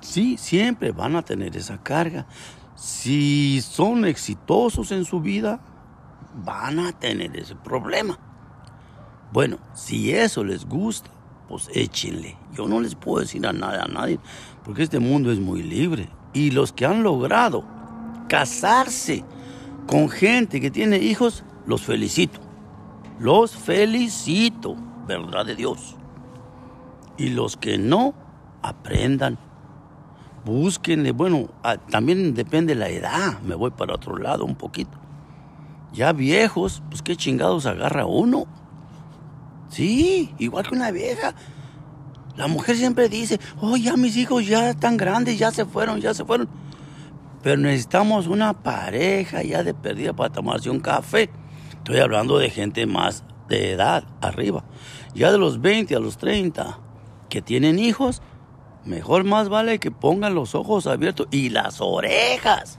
Sí, 0.00 0.38
siempre 0.38 0.92
van 0.92 1.16
a 1.16 1.22
tener 1.22 1.54
esa 1.56 1.82
carga. 1.82 2.26
Si 2.74 3.60
son 3.60 4.06
exitosos 4.06 4.90
en 4.90 5.04
su 5.04 5.20
vida, 5.20 5.60
van 6.34 6.78
a 6.78 6.92
tener 6.92 7.36
ese 7.36 7.54
problema. 7.56 8.18
Bueno, 9.34 9.58
si 9.74 10.12
eso 10.12 10.44
les 10.44 10.64
gusta, 10.64 11.10
pues 11.48 11.68
échenle. 11.74 12.36
Yo 12.56 12.68
no 12.68 12.80
les 12.80 12.94
puedo 12.94 13.18
decir 13.18 13.44
a 13.48 13.52
nada 13.52 13.82
a 13.82 13.88
nadie, 13.88 14.20
porque 14.64 14.84
este 14.84 15.00
mundo 15.00 15.32
es 15.32 15.40
muy 15.40 15.60
libre. 15.60 16.08
Y 16.32 16.52
los 16.52 16.72
que 16.72 16.86
han 16.86 17.02
logrado 17.02 17.64
casarse 18.28 19.24
con 19.88 20.08
gente 20.08 20.60
que 20.60 20.70
tiene 20.70 20.98
hijos, 20.98 21.42
los 21.66 21.82
felicito. 21.82 22.38
Los 23.18 23.56
felicito, 23.56 24.76
verdad 25.08 25.46
de 25.46 25.56
Dios. 25.56 25.96
Y 27.18 27.30
los 27.30 27.56
que 27.56 27.76
no, 27.76 28.14
aprendan. 28.62 29.36
Búsquenle. 30.44 31.10
Bueno, 31.10 31.48
también 31.90 32.34
depende 32.34 32.74
de 32.74 32.78
la 32.78 32.88
edad. 32.88 33.40
Me 33.40 33.56
voy 33.56 33.72
para 33.72 33.96
otro 33.96 34.16
lado 34.16 34.44
un 34.44 34.54
poquito. 34.54 34.96
Ya 35.92 36.12
viejos, 36.12 36.84
pues 36.88 37.02
qué 37.02 37.16
chingados 37.16 37.66
agarra 37.66 38.06
uno. 38.06 38.46
Sí, 39.74 40.32
igual 40.38 40.68
que 40.68 40.76
una 40.76 40.92
vieja. 40.92 41.34
La 42.36 42.46
mujer 42.46 42.76
siempre 42.76 43.08
dice, 43.08 43.40
oh, 43.60 43.76
ya 43.76 43.96
mis 43.96 44.16
hijos 44.16 44.46
ya 44.46 44.70
están 44.70 44.96
grandes, 44.96 45.36
ya 45.36 45.50
se 45.50 45.64
fueron, 45.64 46.00
ya 46.00 46.14
se 46.14 46.24
fueron. 46.24 46.48
Pero 47.42 47.56
necesitamos 47.56 48.28
una 48.28 48.52
pareja 48.52 49.42
ya 49.42 49.64
de 49.64 49.74
perdida 49.74 50.12
para 50.12 50.32
tomarse 50.32 50.70
un 50.70 50.78
café. 50.78 51.28
Estoy 51.70 51.98
hablando 51.98 52.38
de 52.38 52.50
gente 52.50 52.86
más 52.86 53.24
de 53.48 53.72
edad, 53.72 54.04
arriba. 54.20 54.62
Ya 55.12 55.32
de 55.32 55.38
los 55.38 55.60
20 55.60 55.96
a 55.96 55.98
los 55.98 56.18
30, 56.18 56.78
que 57.28 57.42
tienen 57.42 57.80
hijos, 57.80 58.22
mejor 58.84 59.24
más 59.24 59.48
vale 59.48 59.80
que 59.80 59.90
pongan 59.90 60.36
los 60.36 60.54
ojos 60.54 60.86
abiertos 60.86 61.26
y 61.32 61.50
las 61.50 61.80
orejas. 61.80 62.78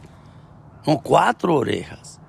No, 0.87 1.01
cuatro 1.01 1.55
orejas 1.55 2.21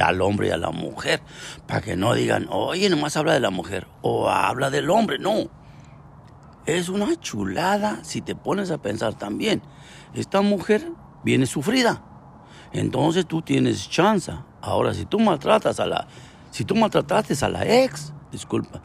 al 0.00 0.20
hombre 0.20 0.48
y 0.48 0.50
a 0.50 0.56
la 0.56 0.70
mujer, 0.70 1.22
para 1.66 1.80
que 1.80 1.96
no 1.96 2.14
digan, 2.14 2.46
oye, 2.50 2.88
nomás 2.88 3.16
habla 3.16 3.32
de 3.32 3.40
la 3.40 3.50
mujer 3.50 3.86
o 4.02 4.28
habla 4.28 4.70
del 4.70 4.90
hombre, 4.90 5.18
no. 5.18 5.48
Es 6.66 6.88
una 6.88 7.16
chulada 7.16 8.00
si 8.02 8.20
te 8.20 8.34
pones 8.34 8.70
a 8.70 8.78
pensar 8.78 9.14
también. 9.14 9.62
Esta 10.14 10.40
mujer 10.40 10.90
viene 11.24 11.46
sufrida, 11.46 12.02
entonces 12.72 13.26
tú 13.26 13.42
tienes 13.42 13.88
chance. 13.88 14.32
Ahora, 14.60 14.94
si 14.94 15.06
tú 15.06 15.18
maltratas 15.18 15.80
a 15.80 15.86
la, 15.86 16.06
si 16.50 16.64
tú 16.64 16.74
maltrataste 16.74 17.34
a 17.44 17.48
la 17.48 17.64
ex, 17.66 18.12
disculpa, 18.30 18.82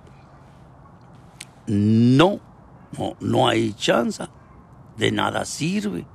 no, 1.67 2.39
no, 2.97 3.15
no 3.19 3.47
hay 3.47 3.73
chance, 3.73 4.23
de 4.97 5.11
nada 5.11 5.45
sirve 5.45 6.05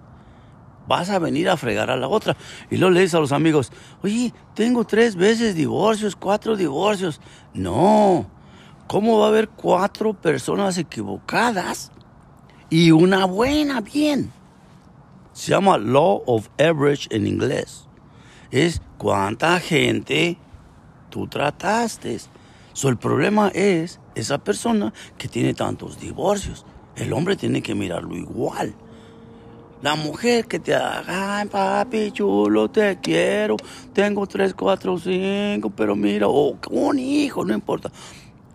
vas 0.90 1.08
a 1.08 1.20
venir 1.20 1.48
a 1.48 1.56
fregar 1.56 1.88
a 1.88 1.96
la 1.96 2.08
otra. 2.08 2.36
Y 2.68 2.76
luego 2.76 2.90
le 2.92 3.00
dices 3.02 3.14
a 3.14 3.20
los 3.20 3.30
amigos, 3.30 3.70
oye, 4.02 4.34
tengo 4.54 4.84
tres 4.84 5.14
veces 5.14 5.54
divorcios, 5.54 6.16
cuatro 6.16 6.56
divorcios. 6.56 7.20
No, 7.54 8.28
¿cómo 8.88 9.20
va 9.20 9.26
a 9.26 9.28
haber 9.28 9.48
cuatro 9.48 10.14
personas 10.14 10.78
equivocadas 10.78 11.92
y 12.70 12.90
una 12.90 13.24
buena 13.24 13.80
bien? 13.80 14.32
Se 15.32 15.52
llama 15.52 15.78
Law 15.78 16.24
of 16.26 16.48
Average 16.58 17.06
en 17.14 17.28
inglés. 17.28 17.86
Es 18.50 18.82
cuánta 18.98 19.60
gente 19.60 20.38
tú 21.08 21.28
trataste. 21.28 22.18
So, 22.72 22.88
el 22.88 22.96
problema 22.96 23.52
es 23.54 24.00
esa 24.16 24.38
persona 24.38 24.92
que 25.16 25.28
tiene 25.28 25.54
tantos 25.54 26.00
divorcios. 26.00 26.66
El 26.96 27.12
hombre 27.12 27.36
tiene 27.36 27.62
que 27.62 27.76
mirarlo 27.76 28.16
igual. 28.16 28.74
La 29.82 29.96
mujer 29.96 30.46
que 30.46 30.58
te 30.58 30.74
haga, 30.74 31.38
ay 31.38 31.48
papi 31.48 32.12
chulo, 32.12 32.68
te 32.70 32.98
quiero, 33.00 33.56
tengo 33.94 34.26
tres, 34.26 34.52
cuatro, 34.52 34.98
cinco, 34.98 35.70
pero 35.70 35.96
mira, 35.96 36.28
oh, 36.28 36.58
un 36.70 36.98
hijo, 36.98 37.46
no 37.46 37.54
importa. 37.54 37.90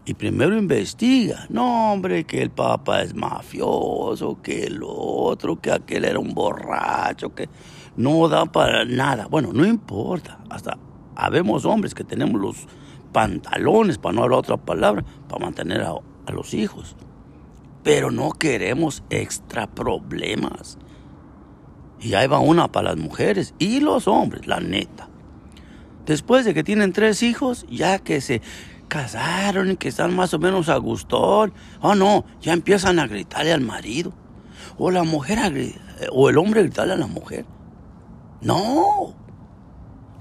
Y 0.05 0.13
primero 0.13 0.55
investiga, 0.55 1.47
no 1.49 1.93
hombre, 1.93 2.25
que 2.25 2.43
el 2.43 2.51
papá 2.51 3.01
es 3.01 3.15
mafioso, 3.15 4.39
que 4.43 4.65
el 4.65 4.83
otro, 4.85 5.59
que 5.59 5.71
aquel 5.71 6.05
era 6.05 6.19
un 6.19 6.35
borracho, 6.35 7.33
que 7.33 7.49
no 7.95 8.27
da 8.29 8.45
para 8.45 8.85
nada. 8.85 9.25
Bueno, 9.25 9.51
no 9.51 9.65
importa, 9.65 10.37
hasta 10.51 10.77
habemos 11.15 11.65
hombres 11.65 11.95
que 11.95 12.03
tenemos 12.03 12.39
los 12.39 12.67
pantalones, 13.11 13.97
para 13.97 14.13
no 14.13 14.21
hablar 14.21 14.37
otra 14.37 14.57
palabra, 14.57 15.03
para 15.27 15.43
mantener 15.43 15.81
a 15.81 16.31
los 16.31 16.53
hijos. 16.53 16.95
Pero 17.81 18.11
no 18.11 18.29
queremos 18.29 19.01
extra 19.09 19.65
problemas. 19.65 20.77
Y 22.05 22.13
ahí 22.13 22.27
va 22.27 22.37
una 22.37 22.71
para 22.71 22.89
las 22.89 22.97
mujeres 22.97 23.55
y 23.57 23.79
los 23.79 24.07
hombres, 24.07 24.45
la 24.45 24.59
neta. 24.59 25.09
Después 26.05 26.45
de 26.45 26.53
que 26.53 26.63
tienen 26.63 26.93
tres 26.93 27.23
hijos, 27.23 27.65
ya 27.67 27.97
que 27.97 28.21
se 28.21 28.43
casaron 28.87 29.71
y 29.71 29.75
que 29.77 29.87
están 29.87 30.15
más 30.15 30.31
o 30.35 30.37
menos 30.37 30.69
a 30.69 30.77
gustón. 30.77 31.51
Oh, 31.81 31.95
no, 31.95 32.23
ya 32.41 32.53
empiezan 32.53 32.99
a 32.99 33.07
gritarle 33.07 33.53
al 33.53 33.61
marido. 33.61 34.13
O 34.77 34.91
la 34.91 35.01
mujer 35.01 35.39
a 35.39 35.51
o 36.11 36.29
el 36.29 36.37
hombre 36.37 36.59
a 36.59 36.63
gritarle 36.63 36.93
a 36.93 36.97
la 36.97 37.07
mujer. 37.07 37.47
No. 38.39 39.15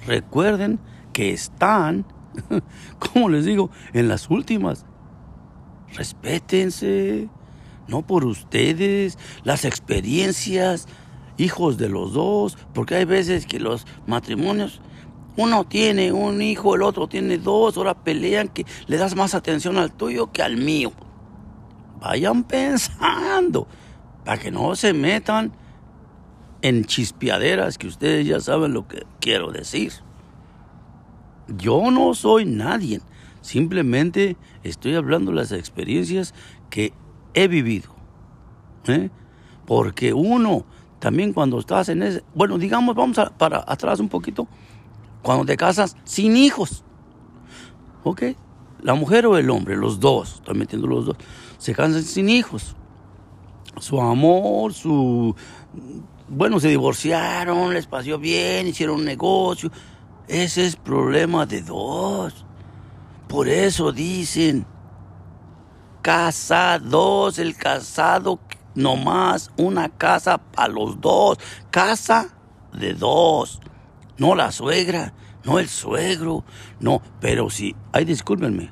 Recuerden 0.07 0.81
que 1.13 1.35
están, 1.35 2.07
como 3.13 3.29
les 3.29 3.45
digo, 3.45 3.69
en 3.93 4.09
las 4.09 4.31
últimas. 4.31 4.87
Respétense, 5.93 7.29
no 7.89 8.07
por 8.07 8.25
ustedes, 8.25 9.19
las 9.43 9.67
experiencias, 9.67 10.89
hijos 11.37 11.79
de 11.79 11.89
los 11.89 12.13
dos, 12.13 12.57
porque 12.73 12.97
hay 12.97 13.05
veces 13.05 13.47
que 13.47 13.59
los 13.59 13.87
matrimonios, 14.07 14.81
uno 15.37 15.65
tiene 15.65 16.13
un 16.13 16.41
hijo, 16.43 16.75
el 16.75 16.83
otro 16.83 17.09
tiene 17.09 17.39
dos, 17.39 17.77
ahora 17.77 17.95
pelean 17.95 18.49
que 18.49 18.65
le 18.87 18.97
das 18.97 19.17
más 19.17 19.35
atención 19.35 19.79
al 19.79 19.93
tuyo 19.93 20.31
que 20.31 20.43
al 20.43 20.57
mío. 20.57 20.93
Vayan 22.01 22.45
pensando, 22.45 23.67
para 24.25 24.41
que 24.41 24.51
no 24.51 24.77
se 24.77 24.93
metan 24.93 25.53
en 26.63 26.85
chispeaderas 26.85 27.79
que 27.79 27.87
ustedes 27.87 28.27
ya 28.27 28.41
saben 28.41 28.73
lo 28.73 28.87
que 28.87 29.05
quiero 29.21 29.51
decir. 29.51 29.93
Yo 31.49 31.91
no 31.91 32.15
soy 32.15 32.47
nadie, 32.47 33.01
simplemente 33.41 34.37
estoy 34.63 34.95
hablando 34.95 35.31
de 35.31 35.37
las 35.37 35.53
experiencias 35.53 36.33
que 36.71 36.95
he 37.35 37.49
vivido. 37.49 37.95
¿eh? 38.87 39.11
Porque 39.67 40.13
uno, 40.15 40.65
también 41.05 41.35
cuando 41.35 41.59
estás 41.59 41.91
en 41.91 42.03
ese, 42.03 42.25
bueno, 42.35 42.57
digamos, 42.57 42.95
vamos 42.95 43.19
para 43.37 43.63
atrás 43.67 44.01
un 44.01 44.09
poquito, 44.09 44.49
cuando 45.21 45.45
te 45.45 45.55
casas 45.55 45.99
sin 46.05 46.35
hijos, 46.35 46.83
¿ok? 48.05 48.23
La 48.81 48.95
mujer 48.95 49.27
o 49.27 49.37
el 49.37 49.51
hombre, 49.51 49.77
los 49.77 50.01
dos, 50.01 50.37
estoy 50.37 50.57
metiendo 50.57 50.87
los 50.87 51.05
dos, 51.05 51.19
se 51.59 51.75
casan 51.75 52.03
sin 52.03 52.31
hijos. 52.31 52.75
Su 53.79 54.01
amor, 54.01 54.73
su... 54.73 55.37
Bueno, 56.27 56.59
se 56.59 56.69
divorciaron, 56.69 57.75
les 57.75 57.87
pasó 57.87 58.19
bien, 58.19 58.67
hicieron 58.67 59.01
un 59.01 59.05
negocio. 59.05 59.71
Ese 60.27 60.65
es 60.65 60.75
problema 60.75 61.45
de 61.45 61.61
dos. 61.61 62.47
Por 63.29 63.47
eso 63.47 63.93
dicen, 63.93 64.65
casados, 66.01 67.39
el 67.39 67.57
casado, 67.57 68.41
nomás 68.75 69.51
una 69.57 69.89
casa 69.89 70.39
para 70.39 70.69
los 70.69 71.01
dos. 71.01 71.39
Casa 71.71 72.35
de 72.73 72.95
dos. 72.95 73.61
No 74.17 74.35
la 74.35 74.53
suegra, 74.53 75.13
no 75.45 75.59
el 75.59 75.69
suegro, 75.69 76.45
no. 76.81 77.03
Pero 77.21 77.51
si, 77.51 77.75
ay, 77.93 78.05
discúlpenme, 78.05 78.71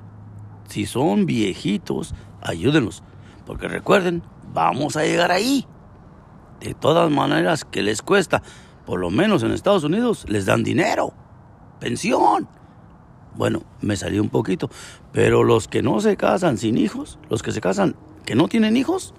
si 0.69 0.87
son 0.87 1.27
viejitos, 1.27 2.15
ayúdenlos. 2.41 3.03
Porque 3.45 3.69
recuerden, 3.69 4.23
vamos 4.53 4.97
a 4.97 5.05
llegar 5.05 5.33
ahí. 5.33 5.67
De 6.61 6.75
todas 6.75 7.11
maneras, 7.11 7.65
que 7.65 7.83
les 7.83 8.03
cuesta? 8.03 8.43
Por 8.87 9.01
lo 9.01 9.11
menos 9.11 9.43
en 9.43 9.53
Estados 9.53 9.85
Unidos 9.85 10.25
les 10.29 10.47
dan 10.47 10.63
dinero, 10.63 11.13
pensión. 11.81 12.49
Bueno, 13.35 13.63
me 13.81 13.97
salió 13.97 14.23
un 14.23 14.29
poquito. 14.29 14.71
Pero 15.13 15.43
los 15.43 15.67
que 15.67 15.83
no 15.83 16.01
se 16.01 16.17
casan 16.17 16.59
sin 16.59 16.77
hijos, 16.79 17.19
los 17.29 17.43
que 17.43 17.53
se 17.53 17.61
casan 17.61 17.97
que 18.25 18.35
no 18.35 18.49
tienen 18.49 18.77
hijos, 18.77 19.15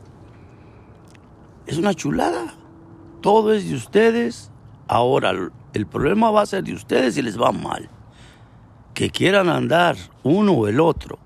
es 1.74 1.80
una 1.80 1.94
chulada. 1.94 2.54
Todo 3.22 3.54
es 3.54 3.68
de 3.68 3.76
ustedes. 3.76 4.52
Ahora, 4.88 5.32
el 5.74 5.88
problema 5.88 6.32
va 6.32 6.42
a 6.42 6.46
ser 6.46 6.64
de 6.64 6.74
ustedes 6.74 7.16
si 7.16 7.22
les 7.22 7.40
va 7.40 7.52
mal. 7.52 7.90
Que 8.94 9.10
quieran 9.10 9.50
andar 9.50 9.96
uno 10.22 10.54
o 10.54 10.68
el 10.68 10.80
otro. 10.80 11.18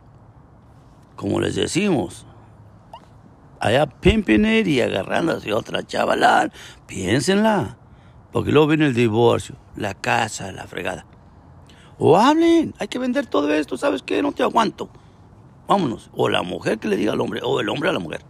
Como 1.16 1.40
les 1.42 1.56
decimos, 1.56 2.26
allá 3.60 3.88
pimping 3.88 4.46
it 4.46 4.68
y 4.68 4.82
agarrándose 4.82 5.52
a 5.52 5.58
otra 5.58 5.86
chavalán, 5.86 6.52
piénsenla. 6.86 7.78
Porque 8.32 8.52
luego 8.52 8.68
viene 8.68 8.86
el 8.86 8.94
divorcio, 8.94 9.56
la 9.76 9.96
casa, 9.96 10.52
la 10.52 10.68
fregada. 10.68 11.06
O 11.98 12.16
hablen, 12.16 12.74
hay 12.80 12.88
que 12.88 13.00
vender 13.00 13.26
todo 13.26 13.52
esto, 13.54 13.76
¿sabes 13.78 14.04
qué? 14.04 14.22
No 14.22 14.32
te 14.32 14.44
aguanto. 14.44 14.90
Vámonos. 15.68 16.10
O 16.14 16.30
la 16.30 16.44
mujer 16.44 16.78
que 16.78 16.88
le 16.88 16.96
diga 16.96 17.14
al 17.14 17.22
hombre, 17.22 17.42
o 17.44 17.60
el 17.60 17.68
hombre 17.68 17.90
a 17.90 17.94
la 17.94 18.00
mujer. 18.00 18.22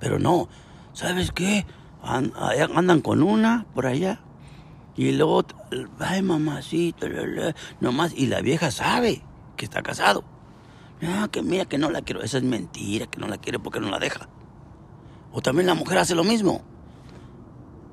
Pero 0.00 0.18
no, 0.18 0.48
¿sabes 0.92 1.32
qué? 1.32 1.66
Andan 2.02 3.00
con 3.00 3.22
una 3.22 3.66
por 3.74 3.86
allá. 3.86 4.20
Y 4.96 5.12
luego, 5.12 5.44
ay 5.98 6.22
mamacita, 6.22 7.06
nomás. 7.80 8.12
Y 8.14 8.26
la 8.26 8.40
vieja 8.40 8.70
sabe 8.70 9.22
que 9.56 9.64
está 9.64 9.82
casado. 9.82 10.24
Ah, 11.02 11.28
que 11.30 11.42
mira 11.42 11.64
que 11.64 11.78
no 11.78 11.90
la 11.90 12.02
quiero. 12.02 12.22
Esa 12.22 12.38
es 12.38 12.44
mentira, 12.44 13.06
que 13.06 13.18
no 13.18 13.26
la 13.26 13.38
quiere 13.38 13.58
porque 13.58 13.80
no 13.80 13.90
la 13.90 13.98
deja. 13.98 14.28
O 15.32 15.40
también 15.40 15.66
la 15.66 15.74
mujer 15.74 15.98
hace 15.98 16.14
lo 16.14 16.24
mismo. 16.24 16.62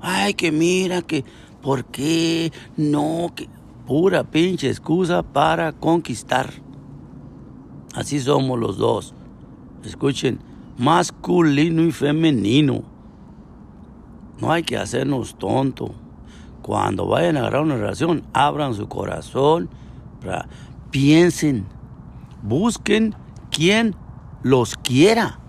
Ay, 0.01 0.33
que 0.33 0.51
mira, 0.51 1.01
que 1.01 1.23
por 1.61 1.85
qué 1.85 2.51
no, 2.75 3.31
que 3.35 3.47
pura 3.85 4.23
pinche 4.23 4.69
excusa 4.69 5.23
para 5.23 5.71
conquistar. 5.71 6.51
Así 7.95 8.19
somos 8.19 8.59
los 8.59 8.77
dos. 8.77 9.13
Escuchen, 9.83 10.39
masculino 10.77 11.83
y 11.83 11.91
femenino. 11.91 12.83
No 14.39 14.51
hay 14.51 14.63
que 14.63 14.77
hacernos 14.77 15.37
tonto. 15.37 15.91
Cuando 16.61 17.07
vayan 17.07 17.37
a 17.37 17.41
agarrar 17.41 17.61
una 17.61 17.77
relación, 17.77 18.23
abran 18.33 18.73
su 18.73 18.87
corazón, 18.87 19.69
piensen, 20.91 21.65
busquen 22.43 23.15
quien 23.49 23.95
los 24.43 24.75
quiera, 24.75 25.39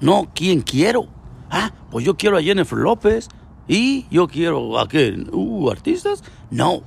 no 0.00 0.28
quien 0.34 0.60
quiero. 0.60 1.06
Ah, 1.50 1.72
pues 1.90 2.04
yo 2.04 2.16
quiero 2.16 2.36
a 2.36 2.42
Jennifer 2.42 2.78
López 2.78 3.28
y 3.66 4.06
yo 4.10 4.28
quiero 4.28 4.78
a 4.78 4.86
qué, 4.86 5.24
uh, 5.32 5.70
artistas. 5.70 6.22
No, 6.50 6.82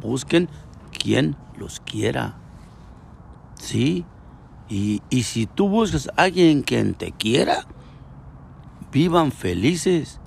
busquen 0.00 0.48
quien 0.90 1.36
los 1.56 1.80
quiera. 1.80 2.36
Sí, 3.54 4.04
y, 4.68 5.02
y 5.10 5.22
si 5.22 5.46
tú 5.46 5.68
buscas 5.68 6.08
a 6.08 6.22
alguien 6.22 6.62
quien 6.62 6.94
te 6.94 7.12
quiera, 7.12 7.66
vivan 8.90 9.30
felices, 9.30 10.20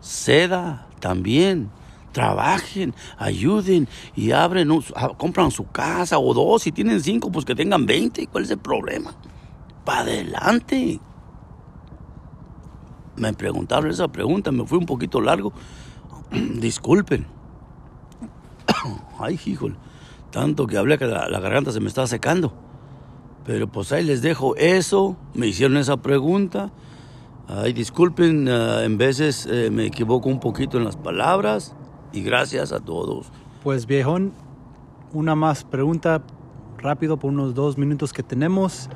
seda 0.00 0.88
también, 1.00 1.70
trabajen, 2.12 2.94
ayuden 3.18 3.88
y 4.14 4.32
abren, 4.32 4.70
ah, 4.94 5.10
compran 5.16 5.50
su 5.50 5.66
casa 5.70 6.18
o 6.18 6.34
dos, 6.34 6.62
si 6.62 6.72
tienen 6.72 7.00
cinco, 7.00 7.30
pues 7.30 7.44
que 7.44 7.54
tengan 7.54 7.86
veinte, 7.86 8.26
¿cuál 8.26 8.44
es 8.44 8.50
el 8.50 8.58
problema? 8.58 9.14
Para 9.84 10.02
adelante. 10.02 11.00
Me 13.16 13.32
preguntaron 13.32 13.90
esa 13.90 14.08
pregunta, 14.08 14.52
me 14.52 14.64
fui 14.66 14.78
un 14.78 14.86
poquito 14.86 15.20
largo. 15.20 15.52
Disculpen. 16.30 17.26
Ay, 19.18 19.38
híjole, 19.44 19.74
tanto 20.30 20.66
que 20.66 20.78
hablé 20.78 20.96
que 20.96 21.06
la, 21.06 21.28
la 21.28 21.40
garganta 21.40 21.72
se 21.72 21.80
me 21.80 21.88
está 21.88 22.06
secando. 22.06 22.69
Pero 23.44 23.66
pues 23.68 23.90
ahí 23.92 24.04
les 24.04 24.22
dejo 24.22 24.54
eso. 24.56 25.16
Me 25.34 25.46
hicieron 25.48 25.76
esa 25.76 25.96
pregunta. 25.96 26.70
Ay, 27.48 27.72
disculpen, 27.72 28.48
ah, 28.48 28.84
en 28.84 28.96
veces 28.98 29.46
eh, 29.50 29.70
me 29.72 29.86
equivoco 29.86 30.28
un 30.28 30.38
poquito 30.40 30.78
en 30.78 30.84
las 30.84 30.96
palabras. 30.96 31.74
Y 32.12 32.22
gracias 32.22 32.72
a 32.72 32.80
todos. 32.80 33.26
Pues 33.62 33.86
viejón, 33.86 34.32
una 35.12 35.34
más 35.34 35.64
pregunta 35.64 36.22
rápido 36.78 37.16
por 37.18 37.30
unos 37.30 37.54
dos 37.54 37.76
minutos 37.78 38.12
que 38.12 38.22
tenemos. 38.22 38.88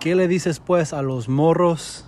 ¿Qué 0.00 0.14
le 0.14 0.28
dices 0.28 0.60
pues 0.60 0.92
a 0.92 1.02
los 1.02 1.28
morros 1.28 2.04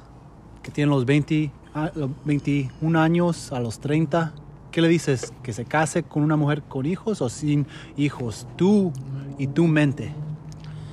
que 0.62 0.70
tienen 0.70 0.90
los 0.90 1.06
20, 1.06 1.50
a- 1.74 1.90
los 1.94 2.10
21 2.24 2.96
años, 3.00 3.52
a 3.52 3.60
los 3.60 3.78
30? 3.80 4.34
¿Qué 4.70 4.82
le 4.82 4.88
dices? 4.88 5.32
¿Que 5.42 5.52
se 5.54 5.64
case 5.64 6.02
con 6.02 6.22
una 6.22 6.36
mujer 6.36 6.62
con 6.62 6.84
hijos 6.84 7.22
o 7.22 7.28
sin 7.30 7.66
hijos? 7.96 8.46
Tú 8.56 8.92
y 9.38 9.46
tu 9.46 9.66
mente. 9.66 10.12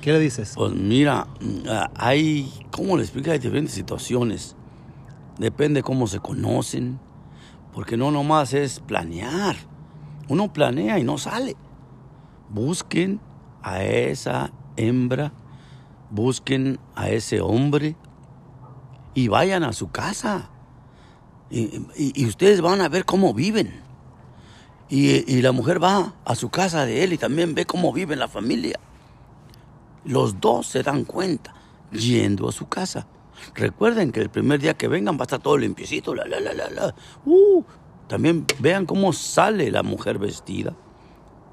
¿Qué 0.04 0.12
le 0.12 0.20
dices? 0.20 0.52
Pues 0.54 0.74
mira, 0.74 1.26
mm, 1.40 1.66
hay, 1.96 2.52
¿cómo 2.70 2.98
le 2.98 3.04
explica? 3.04 3.32
Hay 3.32 3.38
diferentes 3.38 3.72
situaciones. 3.72 4.54
Depende 5.38 5.82
cómo 5.82 6.06
se 6.08 6.20
conocen. 6.20 7.00
Porque 7.72 7.96
no 7.96 8.10
nomás 8.10 8.52
es 8.52 8.80
planear. 8.80 9.56
Uno 10.28 10.52
planea 10.52 10.98
y 10.98 11.04
no 11.04 11.16
sale. 11.16 11.56
Busquen 12.50 13.18
a 13.62 13.82
esa 13.82 14.52
hembra, 14.76 15.32
busquen 16.10 16.78
a 16.94 17.08
ese 17.08 17.40
hombre 17.40 17.96
y 19.14 19.28
vayan 19.28 19.64
a 19.64 19.72
su 19.72 19.90
casa. 19.90 20.50
Y, 21.48 22.26
ustedes 22.26 22.60
van 22.60 22.82
a 22.82 22.90
ver 22.90 23.06
cómo 23.06 23.32
viven. 23.32 23.80
Y, 24.90 25.34
y 25.34 25.40
la 25.40 25.52
mujer 25.52 25.82
va 25.82 26.12
a 26.26 26.34
su 26.34 26.50
casa 26.50 26.84
de 26.84 27.04
él 27.04 27.14
y 27.14 27.16
también 27.16 27.54
ve 27.54 27.64
cómo 27.64 27.90
vive 27.90 28.16
la 28.16 28.28
familia. 28.28 28.78
Los 30.04 30.40
dos 30.40 30.66
se 30.66 30.82
dan 30.82 31.04
cuenta 31.04 31.54
yendo 31.92 32.48
a 32.48 32.52
su 32.52 32.68
casa. 32.68 33.06
Recuerden 33.54 34.12
que 34.12 34.20
el 34.20 34.30
primer 34.30 34.60
día 34.60 34.74
que 34.74 34.88
vengan 34.88 35.16
va 35.16 35.20
a 35.20 35.24
estar 35.24 35.40
todo 35.40 35.56
limpiecito. 35.56 36.14
La, 36.14 36.26
la, 36.26 36.40
la, 36.40 36.52
la, 36.52 36.70
la. 36.70 36.94
Uh, 37.24 37.62
también 38.06 38.46
vean 38.58 38.86
cómo 38.86 39.12
sale 39.12 39.70
la 39.70 39.82
mujer 39.82 40.18
vestida. 40.18 40.76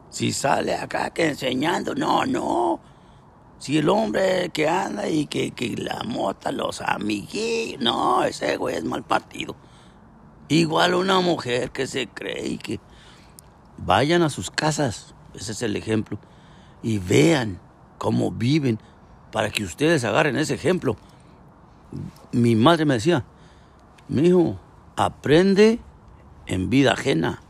Si 0.10 0.34
sale 0.34 0.76
acá 0.76 1.12
que 1.12 1.30
enseñando, 1.30 1.96
no, 1.96 2.26
no. 2.26 2.80
Si 3.58 3.78
el 3.78 3.90
hombre 3.90 4.50
que 4.50 4.68
anda 4.68 5.08
y 5.08 5.28
que, 5.28 5.52
que 5.52 5.76
la 5.78 6.04
mota, 6.04 6.52
los 6.52 6.82
amiguillos, 6.82 7.80
no, 7.82 8.24
ese 8.24 8.58
güey 8.58 8.76
es 8.76 8.84
mal 8.84 9.04
partido. 9.04 9.56
Igual 10.50 10.96
una 10.96 11.22
mujer 11.22 11.72
que 11.72 11.88
se 11.88 12.08
cree 12.08 12.48
y 12.48 12.58
que 12.58 12.80
vayan 13.78 14.24
a 14.24 14.30
sus 14.30 14.52
casas, 14.52 15.16
ese 15.34 15.54
es 15.54 15.62
el 15.62 15.76
ejemplo, 15.76 16.20
y 16.84 16.98
vean 16.98 17.62
cómo 18.02 18.32
viven 18.32 18.80
para 19.32 19.52
que 19.52 19.64
ustedes 19.64 20.04
agarren 20.06 20.36
ese 20.36 20.56
ejemplo. 20.56 20.98
Mi 22.32 22.56
madre 22.56 22.84
me 22.84 22.96
decía, 22.96 23.26
mi 24.08 24.24
hijo, 24.24 24.60
aprende 24.96 25.80
en 26.48 26.72
vida 26.72 26.94
ajena. 26.94 27.44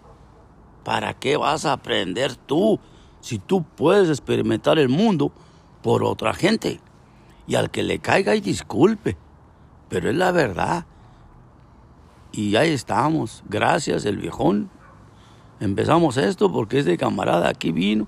¿Para 0.83 1.13
qué 1.13 1.37
vas 1.37 1.63
a 1.63 1.71
aprender 1.71 2.35
tú 2.35 2.81
si 3.21 3.39
tú 3.39 3.63
puedes 3.63 4.09
experimentar 4.09 4.77
el 4.77 4.89
mundo 4.89 5.31
por 5.81 6.03
otra 6.03 6.33
gente? 6.33 6.81
Y 7.47 7.55
al 7.55 7.71
que 7.71 7.81
le 7.81 7.99
caiga 7.99 8.35
y 8.35 8.41
disculpe, 8.41 9.15
pero 9.87 10.09
es 10.09 10.17
la 10.17 10.33
verdad. 10.33 10.85
Y 12.33 12.57
ahí 12.57 12.71
estamos, 12.71 13.41
gracias 13.47 14.03
el 14.03 14.17
viejón. 14.17 14.69
Empezamos 15.61 16.17
esto 16.17 16.51
porque 16.51 16.79
este 16.79 16.97
camarada 16.97 17.47
aquí 17.47 17.71
vino, 17.71 18.05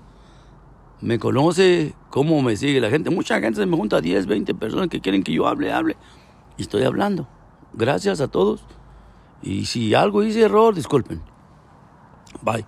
me 1.00 1.18
conoce 1.18 1.94
cómo 2.10 2.40
me 2.42 2.56
sigue 2.56 2.80
la 2.80 2.90
gente. 2.90 3.10
Mucha 3.10 3.40
gente 3.40 3.60
se 3.60 3.66
me 3.66 3.76
junta 3.76 4.00
10, 4.00 4.26
20 4.26 4.54
personas 4.54 4.88
que 4.88 5.00
quieren 5.00 5.22
que 5.22 5.32
yo 5.32 5.46
hable, 5.46 5.72
hable. 5.72 5.96
Y 6.56 6.62
estoy 6.62 6.84
hablando. 6.84 7.28
Gracias 7.72 8.20
a 8.20 8.28
todos. 8.28 8.64
Y 9.42 9.66
si 9.66 9.94
algo 9.94 10.22
hice 10.22 10.42
error, 10.42 10.74
disculpen. 10.74 11.20
Bye. 12.42 12.64